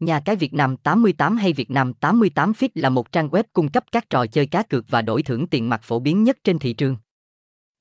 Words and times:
Nhà 0.00 0.20
cái 0.20 0.36
Việt 0.36 0.54
Nam 0.54 0.76
88 0.76 1.36
hay 1.36 1.52
Việt 1.52 1.70
Nam 1.70 1.94
88 1.94 2.52
Fit 2.52 2.68
là 2.74 2.88
một 2.88 3.12
trang 3.12 3.28
web 3.28 3.44
cung 3.52 3.68
cấp 3.68 3.84
các 3.92 4.10
trò 4.10 4.26
chơi 4.26 4.46
cá 4.46 4.62
cược 4.62 4.84
và 4.88 5.02
đổi 5.02 5.22
thưởng 5.22 5.46
tiền 5.46 5.68
mặt 5.68 5.80
phổ 5.82 5.98
biến 5.98 6.24
nhất 6.24 6.38
trên 6.44 6.58
thị 6.58 6.72
trường. 6.72 6.96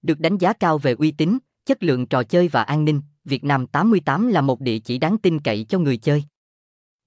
Được 0.01 0.19
đánh 0.19 0.37
giá 0.37 0.53
cao 0.53 0.77
về 0.77 0.95
uy 0.97 1.11
tín, 1.11 1.37
chất 1.65 1.83
lượng 1.83 2.05
trò 2.05 2.23
chơi 2.23 2.47
và 2.47 2.63
an 2.63 2.85
ninh, 2.85 3.01
Việt 3.25 3.43
Nam 3.43 3.67
88 3.67 4.27
là 4.27 4.41
một 4.41 4.61
địa 4.61 4.79
chỉ 4.79 4.97
đáng 4.97 5.17
tin 5.17 5.39
cậy 5.39 5.65
cho 5.69 5.79
người 5.79 5.97
chơi. 5.97 6.23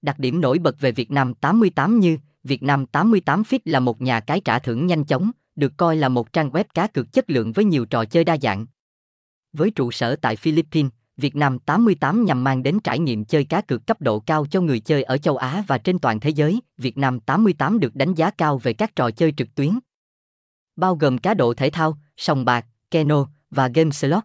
Đặc 0.01 0.19
điểm 0.19 0.41
nổi 0.41 0.59
bật 0.59 0.79
về 0.79 0.91
Việt 0.91 1.11
Nam 1.11 1.33
88 1.33 1.99
như 1.99 2.17
Việt 2.43 2.63
Nam 2.63 2.85
88 2.85 3.43
Fit 3.43 3.59
là 3.65 3.79
một 3.79 4.01
nhà 4.01 4.19
cái 4.19 4.41
trả 4.41 4.59
thưởng 4.59 4.87
nhanh 4.87 5.05
chóng, 5.05 5.31
được 5.55 5.73
coi 5.77 5.95
là 5.95 6.09
một 6.09 6.33
trang 6.33 6.49
web 6.49 6.63
cá 6.73 6.87
cược 6.87 7.13
chất 7.13 7.29
lượng 7.29 7.51
với 7.51 7.65
nhiều 7.65 7.85
trò 7.85 8.05
chơi 8.05 8.23
đa 8.23 8.37
dạng. 8.41 8.65
Với 9.53 9.71
trụ 9.71 9.91
sở 9.91 10.15
tại 10.15 10.35
Philippines, 10.35 10.91
Việt 11.17 11.35
Nam 11.35 11.59
88 11.59 12.25
nhằm 12.25 12.43
mang 12.43 12.63
đến 12.63 12.79
trải 12.83 12.99
nghiệm 12.99 13.25
chơi 13.25 13.43
cá 13.43 13.61
cược 13.61 13.87
cấp 13.87 14.01
độ 14.01 14.19
cao 14.19 14.45
cho 14.51 14.61
người 14.61 14.79
chơi 14.79 15.03
ở 15.03 15.17
châu 15.17 15.37
Á 15.37 15.63
và 15.67 15.77
trên 15.77 15.99
toàn 15.99 16.19
thế 16.19 16.29
giới. 16.29 16.61
Việt 16.77 16.97
Nam 16.97 17.19
88 17.19 17.79
được 17.79 17.95
đánh 17.95 18.13
giá 18.13 18.29
cao 18.29 18.57
về 18.57 18.73
các 18.73 18.95
trò 18.95 19.11
chơi 19.11 19.31
trực 19.31 19.55
tuyến, 19.55 19.79
bao 20.75 20.95
gồm 20.95 21.17
cá 21.17 21.33
độ 21.33 21.53
thể 21.53 21.69
thao, 21.69 21.97
sòng 22.17 22.45
bạc, 22.45 22.65
keno 22.91 23.27
và 23.51 23.67
game 23.67 23.91
slot. 23.91 24.23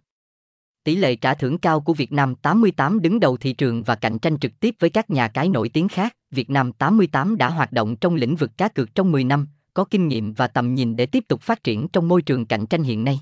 Tỷ 0.84 0.96
lệ 0.96 1.16
trả 1.16 1.34
thưởng 1.34 1.58
cao 1.58 1.80
của 1.80 1.94
Việt 1.94 2.12
Nam 2.12 2.34
88 2.34 3.00
đứng 3.00 3.20
đầu 3.20 3.36
thị 3.36 3.52
trường 3.52 3.82
và 3.82 3.94
cạnh 3.94 4.18
tranh 4.18 4.38
trực 4.38 4.60
tiếp 4.60 4.74
với 4.78 4.90
các 4.90 5.10
nhà 5.10 5.28
cái 5.28 5.48
nổi 5.48 5.68
tiếng 5.68 5.88
khác. 5.88 6.16
Việt 6.30 6.50
Nam 6.50 6.72
88 6.72 7.36
đã 7.36 7.50
hoạt 7.50 7.72
động 7.72 7.96
trong 7.96 8.14
lĩnh 8.14 8.36
vực 8.36 8.50
cá 8.56 8.68
cược 8.68 8.94
trong 8.94 9.12
10 9.12 9.24
năm, 9.24 9.48
có 9.74 9.84
kinh 9.84 10.08
nghiệm 10.08 10.32
và 10.32 10.46
tầm 10.46 10.74
nhìn 10.74 10.96
để 10.96 11.06
tiếp 11.06 11.24
tục 11.28 11.42
phát 11.42 11.64
triển 11.64 11.88
trong 11.88 12.08
môi 12.08 12.22
trường 12.22 12.46
cạnh 12.46 12.66
tranh 12.66 12.82
hiện 12.82 13.04
nay. 13.04 13.20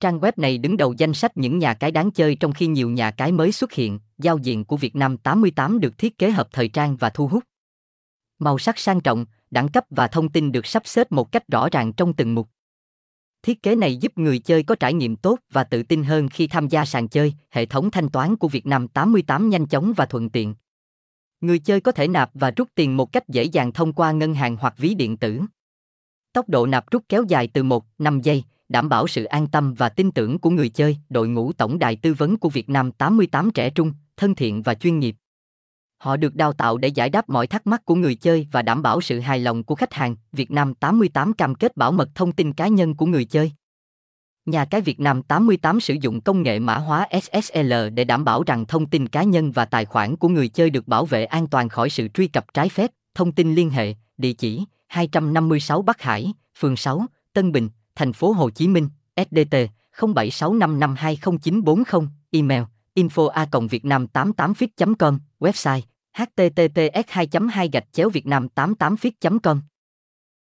Trang 0.00 0.20
web 0.20 0.32
này 0.36 0.58
đứng 0.58 0.76
đầu 0.76 0.94
danh 0.98 1.14
sách 1.14 1.36
những 1.36 1.58
nhà 1.58 1.74
cái 1.74 1.90
đáng 1.90 2.10
chơi 2.10 2.34
trong 2.34 2.52
khi 2.52 2.66
nhiều 2.66 2.90
nhà 2.90 3.10
cái 3.10 3.32
mới 3.32 3.52
xuất 3.52 3.72
hiện, 3.72 3.98
giao 4.18 4.38
diện 4.38 4.64
của 4.64 4.76
Việt 4.76 4.96
Nam 4.96 5.16
88 5.16 5.80
được 5.80 5.98
thiết 5.98 6.18
kế 6.18 6.30
hợp 6.30 6.48
thời 6.52 6.68
trang 6.68 6.96
và 6.96 7.10
thu 7.10 7.28
hút. 7.28 7.44
Màu 8.38 8.58
sắc 8.58 8.78
sang 8.78 9.00
trọng, 9.00 9.26
đẳng 9.50 9.68
cấp 9.68 9.84
và 9.90 10.08
thông 10.08 10.28
tin 10.28 10.52
được 10.52 10.66
sắp 10.66 10.82
xếp 10.86 11.12
một 11.12 11.32
cách 11.32 11.48
rõ 11.48 11.68
ràng 11.72 11.92
trong 11.92 12.12
từng 12.12 12.34
mục. 12.34 12.48
Thiết 13.42 13.62
kế 13.62 13.76
này 13.76 13.96
giúp 13.96 14.18
người 14.18 14.38
chơi 14.38 14.62
có 14.62 14.74
trải 14.74 14.94
nghiệm 14.94 15.16
tốt 15.16 15.38
và 15.50 15.64
tự 15.64 15.82
tin 15.82 16.04
hơn 16.04 16.28
khi 16.28 16.46
tham 16.46 16.68
gia 16.68 16.84
sàn 16.84 17.08
chơi. 17.08 17.34
Hệ 17.50 17.66
thống 17.66 17.90
thanh 17.90 18.08
toán 18.08 18.36
của 18.36 18.48
Việt 18.48 18.66
Nam 18.66 18.88
88 18.88 19.50
nhanh 19.50 19.66
chóng 19.66 19.92
và 19.96 20.06
thuận 20.06 20.30
tiện. 20.30 20.54
Người 21.40 21.58
chơi 21.58 21.80
có 21.80 21.92
thể 21.92 22.08
nạp 22.08 22.30
và 22.34 22.50
rút 22.50 22.68
tiền 22.74 22.96
một 22.96 23.12
cách 23.12 23.28
dễ 23.28 23.44
dàng 23.44 23.72
thông 23.72 23.92
qua 23.92 24.12
ngân 24.12 24.34
hàng 24.34 24.56
hoặc 24.56 24.74
ví 24.78 24.94
điện 24.94 25.16
tử. 25.16 25.40
Tốc 26.32 26.48
độ 26.48 26.66
nạp 26.66 26.90
rút 26.90 27.02
kéo 27.08 27.24
dài 27.28 27.48
từ 27.52 27.62
1-5 27.62 28.20
giây, 28.20 28.44
đảm 28.68 28.88
bảo 28.88 29.06
sự 29.06 29.24
an 29.24 29.46
tâm 29.46 29.74
và 29.74 29.88
tin 29.88 30.10
tưởng 30.10 30.38
của 30.38 30.50
người 30.50 30.68
chơi. 30.68 30.96
Đội 31.08 31.28
ngũ 31.28 31.52
tổng 31.52 31.78
đài 31.78 31.96
tư 31.96 32.14
vấn 32.14 32.36
của 32.36 32.48
Việt 32.48 32.68
Nam 32.68 32.92
88 32.92 33.50
trẻ 33.50 33.70
trung, 33.70 33.92
thân 34.16 34.34
thiện 34.34 34.62
và 34.62 34.74
chuyên 34.74 34.98
nghiệp. 34.98 35.16
Họ 35.98 36.16
được 36.16 36.34
đào 36.34 36.52
tạo 36.52 36.78
để 36.78 36.88
giải 36.88 37.10
đáp 37.10 37.28
mọi 37.28 37.46
thắc 37.46 37.66
mắc 37.66 37.84
của 37.84 37.94
người 37.94 38.14
chơi 38.14 38.46
và 38.52 38.62
đảm 38.62 38.82
bảo 38.82 39.00
sự 39.00 39.20
hài 39.20 39.38
lòng 39.38 39.64
của 39.64 39.74
khách 39.74 39.94
hàng. 39.94 40.16
Việt 40.32 40.50
Nam 40.50 40.74
88 40.74 41.32
cam 41.32 41.54
kết 41.54 41.76
bảo 41.76 41.92
mật 41.92 42.08
thông 42.14 42.32
tin 42.32 42.52
cá 42.52 42.68
nhân 42.68 42.94
của 42.94 43.06
người 43.06 43.24
chơi. 43.24 43.52
Nhà 44.46 44.64
cái 44.64 44.80
Việt 44.80 45.00
Nam 45.00 45.22
88 45.22 45.80
sử 45.80 45.94
dụng 46.00 46.20
công 46.20 46.42
nghệ 46.42 46.58
mã 46.58 46.74
hóa 46.74 47.08
SSL 47.22 47.72
để 47.94 48.04
đảm 48.04 48.24
bảo 48.24 48.42
rằng 48.42 48.66
thông 48.66 48.86
tin 48.86 49.08
cá 49.08 49.22
nhân 49.22 49.52
và 49.52 49.64
tài 49.64 49.84
khoản 49.84 50.16
của 50.16 50.28
người 50.28 50.48
chơi 50.48 50.70
được 50.70 50.88
bảo 50.88 51.04
vệ 51.04 51.24
an 51.24 51.46
toàn 51.46 51.68
khỏi 51.68 51.90
sự 51.90 52.08
truy 52.08 52.26
cập 52.28 52.54
trái 52.54 52.68
phép. 52.68 52.90
Thông 53.14 53.32
tin 53.32 53.54
liên 53.54 53.70
hệ, 53.70 53.94
địa 54.18 54.32
chỉ 54.32 54.64
256 54.86 55.82
Bắc 55.82 56.02
Hải, 56.02 56.32
phường 56.58 56.76
6, 56.76 57.06
Tân 57.32 57.52
Bình, 57.52 57.68
thành 57.96 58.12
phố 58.12 58.32
Hồ 58.32 58.50
Chí 58.50 58.68
Minh, 58.68 58.88
SDT 59.16 59.56
0765520940, 59.96 62.06
email 62.30 62.62
info 62.94 63.28
a 63.28 63.46
vietnam 63.70 64.06
88 64.06 64.52
fit 64.52 64.68
com 64.98 65.18
website 65.40 65.80
https 66.16 67.02
2 67.14 67.26
2 67.54 67.68
gạch 67.72 67.84
chéo 67.92 68.10
việt 68.10 68.26
nam 68.26 68.48
88 68.54 68.96
fit 68.96 69.38
com. 69.42 69.60